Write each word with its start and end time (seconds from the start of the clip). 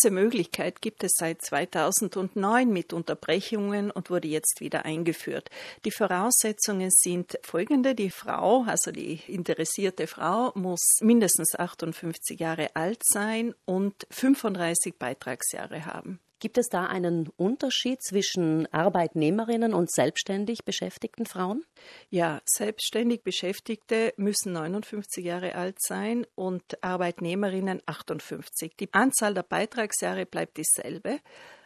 Diese 0.00 0.12
Möglichkeit 0.12 0.80
gibt 0.80 1.02
es 1.02 1.12
seit 1.16 1.42
2009 1.42 2.72
mit 2.72 2.92
Unterbrechungen 2.92 3.90
und 3.90 4.10
wurde 4.10 4.28
jetzt 4.28 4.60
wieder 4.60 4.84
eingeführt. 4.84 5.50
Die 5.84 5.90
Voraussetzungen 5.90 6.90
sind 6.92 7.36
folgende. 7.42 7.96
Die 7.96 8.10
Frau, 8.10 8.62
also 8.62 8.92
die 8.92 9.20
interessierte 9.26 10.06
Frau, 10.06 10.52
muss 10.54 10.98
mindestens 11.00 11.58
58 11.58 12.38
Jahre 12.38 12.76
alt 12.76 13.02
sein 13.04 13.54
und 13.64 14.06
35 14.10 14.94
Beitragsjahre 14.98 15.84
haben. 15.86 16.20
Gibt 16.40 16.56
es 16.56 16.68
da 16.68 16.86
einen 16.86 17.28
Unterschied 17.36 18.00
zwischen 18.00 18.72
Arbeitnehmerinnen 18.72 19.74
und 19.74 19.90
selbstständig 19.90 20.64
beschäftigten 20.64 21.26
Frauen? 21.26 21.64
Ja, 22.10 22.40
selbstständig 22.44 23.24
Beschäftigte 23.24 24.14
müssen 24.16 24.52
59 24.52 25.24
Jahre 25.24 25.56
alt 25.56 25.80
sein 25.80 26.26
und 26.36 26.62
Arbeitnehmerinnen 26.82 27.82
58. 27.86 28.76
Die 28.78 28.92
Anzahl 28.92 29.34
der 29.34 29.42
Beitragsjahre 29.42 30.26
bleibt 30.26 30.58
dieselbe. 30.58 31.18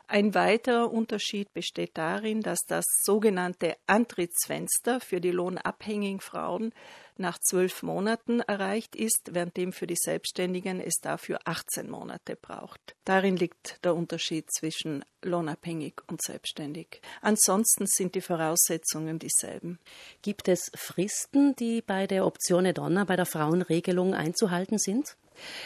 Ein 0.09 0.35
weiterer 0.35 0.91
Unterschied 0.91 1.53
besteht 1.53 1.97
darin, 1.97 2.41
dass 2.41 2.61
das 2.67 2.85
sogenannte 3.03 3.77
Antrittsfenster 3.87 5.01
für 5.01 5.21
die 5.21 5.31
lohnabhängigen 5.31 6.21
Frauen 6.21 6.73
nach 7.19 7.39
zwölf 7.39 7.83
Monaten 7.83 8.41
erreicht 8.41 8.97
ist, 8.97 9.35
währenddem 9.35 9.73
für 9.73 9.87
die 9.87 9.97
Selbstständigen 9.97 10.81
es 10.81 10.95
dafür 11.01 11.41
18 11.45 11.91
Monate 11.91 12.37
braucht. 12.37 12.95
Darin 13.05 13.37
liegt 13.37 13.85
der 13.85 13.95
Unterschied 13.95 14.47
zwischen 14.53 15.05
lohnabhängig 15.23 15.95
und 16.09 16.23
selbstständig. 16.23 17.01
Ansonsten 17.21 17.87
sind 17.87 18.15
die 18.15 18.21
Voraussetzungen 18.21 19.19
dieselben. 19.19 19.79
Gibt 20.23 20.49
es 20.49 20.71
Fristen, 20.75 21.55
die 21.57 21.83
bei 21.83 22.07
der 22.07 22.27
Option 22.27 22.73
Donna, 22.75 23.05
bei 23.05 23.17
der 23.17 23.27
Frauenregelung 23.27 24.15
einzuhalten 24.15 24.79
sind? 24.79 25.17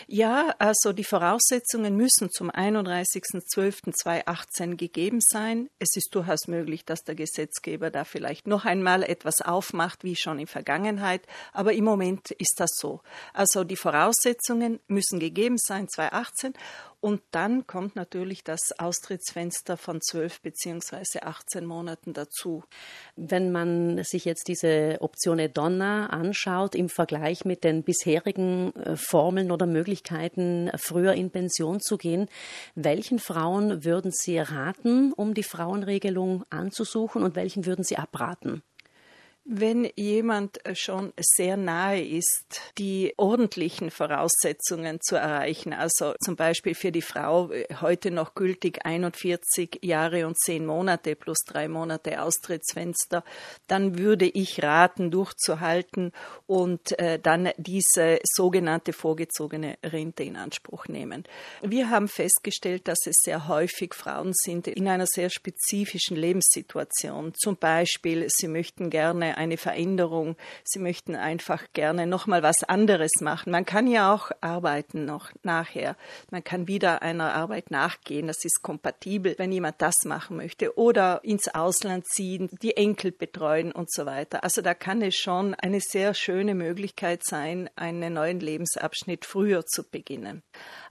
Ja, 0.06 0.54
also 0.58 0.92
die 0.92 1.04
Voraussetzungen 1.04 1.96
müssen 1.96 2.30
zum 2.30 2.50
31.12.2018 2.50 4.76
gegeben 4.76 5.20
sein. 5.20 5.70
Es 5.78 5.96
ist 5.96 6.14
durchaus 6.14 6.48
möglich, 6.48 6.84
dass 6.84 7.04
der 7.04 7.14
Gesetzgeber 7.14 7.90
da 7.90 8.04
vielleicht 8.04 8.46
noch 8.46 8.64
einmal 8.64 9.02
etwas 9.02 9.42
aufmacht, 9.42 10.04
wie 10.04 10.16
schon 10.16 10.38
in 10.38 10.46
Vergangenheit, 10.46 11.26
aber 11.52 11.72
im 11.72 11.84
Moment 11.84 12.30
ist 12.32 12.56
das 12.58 12.70
so. 12.76 13.00
Also 13.32 13.64
die 13.64 13.76
Voraussetzungen 13.76 14.80
müssen 14.88 15.18
gegeben 15.18 15.58
sein 15.58 15.88
2018 15.88 16.54
und 17.00 17.22
dann 17.30 17.66
kommt 17.66 17.94
natürlich 17.94 18.42
das 18.42 18.60
Austrittsfenster 18.78 19.76
von 19.76 20.00
12 20.00 20.40
bzw. 20.40 21.20
18 21.20 21.64
Monaten 21.64 22.14
dazu. 22.14 22.64
Wenn 23.14 23.52
man 23.52 24.02
sich 24.02 24.24
jetzt 24.24 24.48
diese 24.48 24.96
Option 25.00 25.40
Donna 25.52 26.06
anschaut 26.06 26.74
im 26.74 26.88
Vergleich 26.88 27.44
mit 27.44 27.64
den 27.64 27.84
bisherigen 27.84 28.74
äh, 28.74 28.96
Formeln 28.96 29.52
oder 29.52 29.66
Möglichkeiten, 29.66 30.70
früher 30.76 31.12
in 31.12 31.30
Pension 31.30 31.80
zu 31.80 31.96
gehen, 31.96 32.28
welchen 32.74 33.18
Frauen 33.18 33.84
würden 33.84 34.10
Sie 34.10 34.38
raten, 34.38 35.12
um 35.12 35.34
die 35.34 35.44
Frauenregelung 35.44 36.44
anzusuchen 36.50 37.22
und 37.22 37.36
welchen 37.36 37.66
würden 37.66 37.84
Sie 37.84 37.98
abraten? 37.98 38.62
Wenn 39.48 39.88
jemand 39.94 40.58
schon 40.74 41.12
sehr 41.20 41.56
nahe 41.56 42.04
ist, 42.04 42.60
die 42.78 43.14
ordentlichen 43.16 43.92
Voraussetzungen 43.92 44.98
zu 45.00 45.14
erreichen, 45.14 45.72
also 45.72 46.14
zum 46.20 46.34
Beispiel 46.34 46.74
für 46.74 46.90
die 46.90 47.00
Frau 47.00 47.50
heute 47.80 48.10
noch 48.10 48.34
gültig 48.34 48.84
41 48.84 49.78
Jahre 49.82 50.26
und 50.26 50.36
10 50.36 50.66
Monate 50.66 51.14
plus 51.14 51.38
drei 51.46 51.68
Monate 51.68 52.22
Austrittsfenster, 52.22 53.22
dann 53.68 53.98
würde 53.98 54.26
ich 54.26 54.64
raten, 54.64 55.12
durchzuhalten 55.12 56.10
und 56.48 56.98
äh, 56.98 57.20
dann 57.20 57.50
diese 57.56 58.18
sogenannte 58.24 58.92
vorgezogene 58.92 59.78
Rente 59.84 60.24
in 60.24 60.34
Anspruch 60.34 60.88
nehmen. 60.88 61.22
Wir 61.62 61.90
haben 61.90 62.08
festgestellt, 62.08 62.88
dass 62.88 63.06
es 63.06 63.14
sehr 63.22 63.46
häufig 63.46 63.94
Frauen 63.94 64.32
sind 64.34 64.66
in 64.66 64.88
einer 64.88 65.06
sehr 65.06 65.30
spezifischen 65.30 66.16
Lebenssituation. 66.16 67.32
Zum 67.36 67.56
Beispiel, 67.56 68.26
sie 68.28 68.48
möchten 68.48 68.90
gerne 68.90 69.35
eine 69.36 69.56
Veränderung. 69.56 70.36
Sie 70.64 70.78
möchten 70.78 71.14
einfach 71.14 71.64
gerne 71.72 72.06
noch 72.06 72.26
mal 72.26 72.42
was 72.42 72.62
anderes 72.62 73.12
machen. 73.20 73.50
Man 73.52 73.64
kann 73.64 73.86
ja 73.86 74.12
auch 74.12 74.30
arbeiten 74.40 75.04
noch 75.04 75.30
nachher. 75.42 75.96
Man 76.30 76.42
kann 76.42 76.68
wieder 76.68 77.02
einer 77.02 77.34
Arbeit 77.34 77.70
nachgehen. 77.70 78.26
Das 78.26 78.44
ist 78.44 78.62
kompatibel, 78.62 79.34
wenn 79.38 79.52
jemand 79.52 79.80
das 79.82 80.04
machen 80.04 80.36
möchte 80.36 80.78
oder 80.78 81.20
ins 81.24 81.48
Ausland 81.48 82.06
ziehen, 82.06 82.48
die 82.62 82.76
Enkel 82.76 83.12
betreuen 83.12 83.72
und 83.72 83.92
so 83.92 84.06
weiter. 84.06 84.44
Also 84.44 84.62
da 84.62 84.74
kann 84.74 85.02
es 85.02 85.16
schon 85.16 85.54
eine 85.54 85.80
sehr 85.80 86.14
schöne 86.14 86.54
Möglichkeit 86.54 87.24
sein, 87.24 87.70
einen 87.76 88.14
neuen 88.14 88.40
Lebensabschnitt 88.40 89.24
früher 89.24 89.66
zu 89.66 89.88
beginnen. 89.88 90.42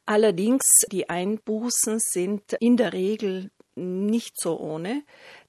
Allerdings, 0.05 0.63
die 0.91 1.09
Einbußen 1.09 2.00
sind 2.00 2.53
in 2.59 2.78
der 2.78 2.94
Regel 2.94 3.50
nicht 3.75 4.39
so 4.39 4.59
ohne, 4.59 5.03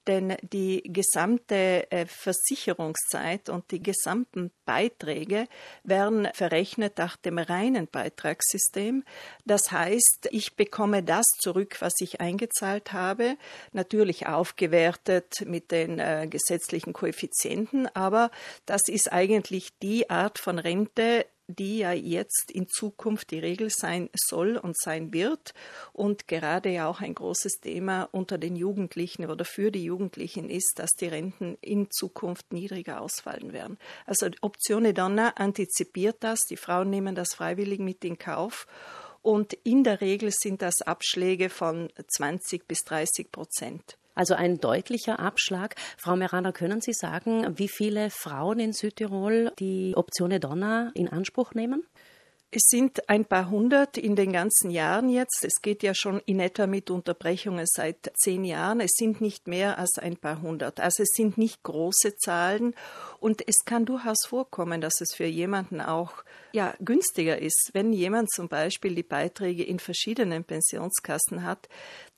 denn 0.07 0.35
die 0.41 0.81
gesamte 0.85 1.91
äh, 1.91 2.05
Versicherungszeit 2.05 3.49
und 3.49 3.71
die 3.71 3.81
gesamten 3.81 4.51
Beiträge 4.65 5.47
werden 5.83 6.27
verrechnet 6.33 6.97
nach 6.97 7.17
dem 7.17 7.37
reinen 7.37 7.87
Beitragssystem. 7.87 9.03
Das 9.45 9.71
heißt, 9.71 10.29
ich 10.31 10.55
bekomme 10.55 11.03
das 11.03 11.25
zurück, 11.39 11.77
was 11.79 11.93
ich 11.99 12.21
eingezahlt 12.21 12.93
habe, 12.93 13.37
natürlich 13.73 14.27
aufgewertet 14.27 15.43
mit 15.45 15.71
den 15.71 15.99
äh, 15.99 16.27
gesetzlichen 16.29 16.93
Koeffizienten, 16.93 17.87
aber 17.95 18.31
das 18.65 18.81
ist 18.87 19.11
eigentlich 19.11 19.77
die 19.79 20.09
Art 20.09 20.39
von 20.39 20.59
Rente, 20.59 21.25
die 21.47 21.79
ja 21.79 21.93
jetzt 21.93 22.51
in 22.51 22.67
Zukunft 22.67 23.31
die 23.31 23.39
Regel 23.39 23.69
sein 23.69 24.09
soll 24.13 24.57
und 24.57 24.77
sein 24.77 25.13
wird 25.13 25.53
und 25.93 26.27
gerade 26.27 26.69
ja 26.69 26.87
auch 26.87 27.01
ein 27.01 27.15
großes 27.15 27.59
Thema 27.61 28.09
unter 28.11 28.37
den 28.37 28.55
Jugendlichen 28.55 29.25
oder 29.29 29.45
für 29.45 29.71
die 29.71 29.83
Jugendlichen 29.83 30.49
ist, 30.49 30.73
dass 30.75 30.91
die 30.91 31.07
Renten 31.07 31.57
in 31.61 31.89
Zukunft 31.89 32.51
niedriger 32.51 33.01
ausfallen 33.01 33.53
werden. 33.53 33.77
Also 34.05 34.27
Optione 34.41 34.93
Donna 34.93 35.29
antizipiert 35.37 36.17
das, 36.19 36.41
die 36.49 36.57
Frauen 36.57 36.89
nehmen 36.89 37.15
das 37.15 37.33
freiwillig 37.33 37.79
mit 37.79 38.03
in 38.03 38.17
Kauf 38.17 38.67
und 39.21 39.53
in 39.63 39.83
der 39.83 40.01
Regel 40.01 40.31
sind 40.31 40.61
das 40.61 40.81
Abschläge 40.81 41.49
von 41.49 41.89
20 42.07 42.67
bis 42.67 42.79
30 42.85 43.31
Prozent. 43.31 43.97
Also 44.17 44.33
ein 44.33 44.59
deutlicher 44.59 45.19
Abschlag. 45.19 45.75
Frau 45.95 46.15
Merana, 46.15 46.51
können 46.51 46.81
Sie 46.81 46.93
sagen, 46.93 47.57
wie 47.59 47.67
viele 47.67 48.09
Frauen 48.09 48.59
in 48.59 48.73
Südtirol 48.73 49.51
die 49.59 49.93
Option 49.95 50.31
Donna 50.39 50.91
in 50.95 51.07
Anspruch 51.07 51.53
nehmen? 51.53 51.85
Es 52.49 52.63
sind 52.69 53.09
ein 53.09 53.25
paar 53.25 53.49
hundert 53.49 53.97
in 53.97 54.15
den 54.15 54.31
ganzen 54.31 54.71
Jahren 54.71 55.09
jetzt. 55.09 55.43
Es 55.43 55.61
geht 55.61 55.83
ja 55.83 55.93
schon 55.93 56.21
in 56.25 56.39
etwa 56.39 56.65
mit 56.65 56.89
Unterbrechungen 56.89 57.65
seit 57.67 58.11
zehn 58.15 58.43
Jahren. 58.43 58.79
Es 58.79 58.93
sind 58.95 59.21
nicht 59.21 59.47
mehr 59.47 59.77
als 59.77 59.99
ein 59.99 60.15
paar 60.15 60.41
hundert. 60.41 60.79
Also 60.79 61.03
es 61.03 61.09
sind 61.13 61.37
nicht 61.37 61.61
große 61.61 62.15
Zahlen. 62.15 62.73
Und 63.19 63.47
es 63.47 63.65
kann 63.65 63.85
durchaus 63.85 64.25
vorkommen, 64.27 64.81
dass 64.81 65.01
es 65.01 65.15
für 65.15 65.25
jemanden 65.25 65.81
auch 65.81 66.23
ja, 66.51 66.73
günstiger 66.79 67.39
ist, 67.39 67.71
wenn 67.73 67.93
jemand 67.93 68.31
zum 68.31 68.47
Beispiel 68.47 68.95
die 68.95 69.03
Beiträge 69.03 69.63
in 69.63 69.79
verschiedenen 69.79 70.43
Pensionskassen 70.43 71.43
hat, 71.43 71.67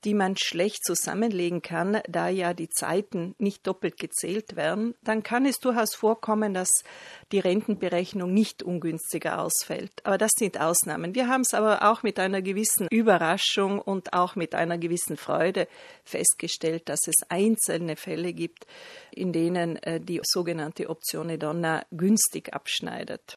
die 0.06 0.14
man 0.14 0.36
schlecht 0.38 0.84
zusammenlegen 0.86 1.62
kann, 1.62 2.02
da 2.08 2.30
ja 2.30 2.54
die 2.54 2.70
Zeiten 2.70 3.36
nicht 3.38 3.68
doppelt 3.68 3.98
gezählt 3.98 4.56
werden, 4.56 4.96
dann 5.04 5.24
kann 5.24 5.46
es 5.46 5.58
durchaus 5.58 5.94
vorkommen, 5.94 6.54
dass 6.54 6.70
die 7.32 7.40
Rentenberechnung 7.40 8.34
nicht 8.34 8.64
ungünstiger 8.64 9.42
ausfällt. 9.42 9.92
Aber 10.06 10.18
das 10.18 10.32
sind 10.38 10.60
Ausnahmen. 10.60 11.16
Wir 11.16 11.28
haben 11.28 11.42
es 11.42 11.54
aber 11.54 11.90
auch 11.92 12.04
mit 12.04 12.18
einer 12.18 12.42
gewissen 12.42 12.88
Überraschung 12.90 13.80
und 13.80 14.14
auch 14.14 14.36
mit 14.36 14.56
einer 14.56 14.78
gewissen 14.78 15.18
Freude 15.18 15.68
festgestellt, 16.06 16.88
dass 16.88 17.02
es 17.08 17.16
einzelne 17.28 17.98
Fälle 17.98 18.34
gibt, 18.34 18.66
in 19.12 19.34
denen 19.34 19.76
äh, 19.78 20.00
die 20.00 20.22
sogenannte 20.24 20.89
Opzione 20.90 21.38
Donna 21.38 21.86
günstig 21.92 22.54
abschneidet. 22.54 23.22